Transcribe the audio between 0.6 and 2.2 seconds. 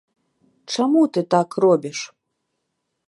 Чаму ты так робіш?